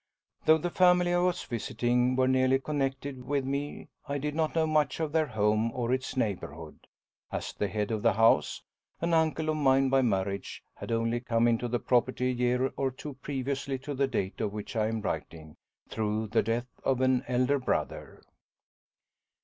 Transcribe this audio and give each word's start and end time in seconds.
Though 0.45 0.57
the 0.57 0.71
family 0.71 1.13
I 1.13 1.19
was 1.19 1.43
visiting 1.43 2.15
were 2.15 2.27
nearly 2.27 2.57
connected 2.57 3.23
with 3.23 3.45
me 3.45 3.87
I 4.07 4.17
did 4.17 4.33
not 4.33 4.55
know 4.55 4.65
much 4.65 4.99
of 4.99 5.11
their 5.11 5.27
home 5.27 5.71
or 5.73 5.93
its 5.93 6.17
neighbourhood, 6.17 6.87
as 7.31 7.53
the 7.53 7.67
head 7.67 7.91
of 7.91 8.01
the 8.01 8.13
house, 8.13 8.63
an 8.99 9.13
uncle 9.13 9.47
of 9.49 9.57
mine 9.57 9.89
by 9.89 10.01
marriage, 10.01 10.63
had 10.73 10.91
only 10.91 11.19
come 11.19 11.47
into 11.47 11.67
the 11.67 11.77
property 11.77 12.31
a 12.31 12.33
year 12.33 12.73
or 12.77 12.89
two 12.89 13.13
previously 13.21 13.77
to 13.77 13.93
the 13.93 14.07
date 14.07 14.41
of 14.41 14.53
which 14.53 14.75
I 14.75 14.87
am 14.87 15.01
writing, 15.01 15.55
through 15.87 16.29
the 16.29 16.41
death 16.41 16.79
of 16.83 16.99
an 17.01 17.23
elder 17.27 17.59
brother. 17.59 18.23